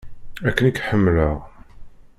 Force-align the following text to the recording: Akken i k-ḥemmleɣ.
Akken 0.47 0.65
i 0.69 0.71
k-ḥemmleɣ. 0.71 1.35